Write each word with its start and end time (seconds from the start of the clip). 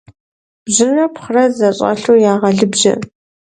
Бжьынрэ 0.65 1.05
пхъырэ 1.13 1.43
зэщӀэлъу 1.57 2.21
ягъэлыбжьэ. 2.31 2.93